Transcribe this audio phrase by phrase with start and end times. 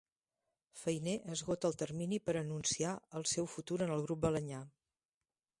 [0.83, 4.65] Fainé esgota el termini per anunciar el seu futur en el Grup Balaña.